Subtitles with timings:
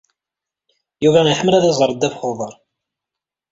[1.03, 2.53] Yuba iḥemmel ad iẓer ddabex uḍar.